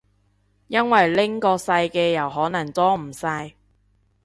[0.67, 3.53] 因為拎個細嘅又可能裝唔晒